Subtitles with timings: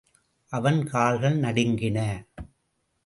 [0.51, 1.99] அவன் கால்கள் நடுங்கின.